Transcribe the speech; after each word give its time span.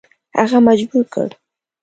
هغه 0.39 0.57
مجبور 0.67 1.03
کړ. 1.13 1.29